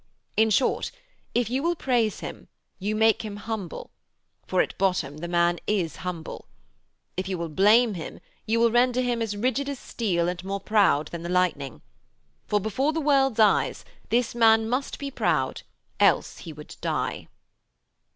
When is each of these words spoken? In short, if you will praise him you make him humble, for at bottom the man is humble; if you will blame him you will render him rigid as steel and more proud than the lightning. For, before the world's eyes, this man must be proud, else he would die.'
In 0.35 0.49
short, 0.49 0.89
if 1.35 1.47
you 1.47 1.61
will 1.61 1.75
praise 1.75 2.21
him 2.21 2.47
you 2.79 2.95
make 2.95 3.21
him 3.23 3.35
humble, 3.35 3.91
for 4.47 4.59
at 4.59 4.75
bottom 4.79 5.17
the 5.17 5.27
man 5.27 5.59
is 5.67 5.97
humble; 5.97 6.47
if 7.15 7.29
you 7.29 7.37
will 7.37 7.49
blame 7.49 7.93
him 7.93 8.19
you 8.47 8.59
will 8.59 8.71
render 8.71 9.01
him 9.01 9.19
rigid 9.19 9.69
as 9.69 9.77
steel 9.77 10.27
and 10.27 10.43
more 10.43 10.59
proud 10.59 11.09
than 11.09 11.21
the 11.21 11.29
lightning. 11.29 11.83
For, 12.47 12.59
before 12.59 12.93
the 12.93 12.99
world's 12.99 13.39
eyes, 13.39 13.85
this 14.09 14.33
man 14.33 14.67
must 14.67 14.97
be 14.97 15.11
proud, 15.11 15.61
else 15.99 16.39
he 16.39 16.51
would 16.51 16.77
die.' 16.81 17.27